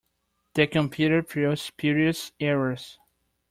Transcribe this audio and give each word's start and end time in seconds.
The 0.55 0.65
computer 0.65 1.21
threw 1.21 1.55
spurious 1.55 2.31
errors. 2.39 2.97